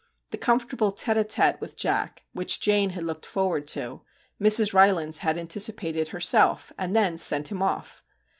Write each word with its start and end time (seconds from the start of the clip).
The 0.31 0.37
comfortable 0.39 0.91
tte 0.91 1.15
a 1.19 1.23
t$te 1.23 1.57
with 1.59 1.77
Jack, 1.77 2.23
which 2.33 2.59
Jane 2.59 2.89
had 2.89 3.03
looked 3.03 3.23
forward 3.23 3.67
to, 3.67 4.01
Mrs. 4.41 4.73
Rylands 4.73 5.19
had 5.19 5.37
anticipated 5.37 6.07
herself, 6.07 6.71
and 6.75 6.95
then 6.95 7.19
sent 7.19 7.51
him 7.51 7.61
off! 7.61 8.01